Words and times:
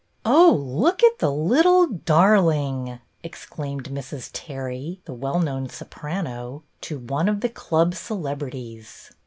"Oh, 0.25 0.51
look 0.65 1.03
at 1.03 1.19
the 1.19 1.31
little 1.31 1.85
darling!" 1.85 2.97
exclaimed 3.23 3.89
Mrs. 3.91 4.31
Terry, 4.33 4.99
the 5.05 5.13
well 5.13 5.37
known 5.39 5.69
soprano, 5.69 6.63
to 6.89 6.97
one 6.97 7.29
of 7.29 7.41
the 7.41 7.49
club 7.49 7.93
celebrities. 7.93 9.11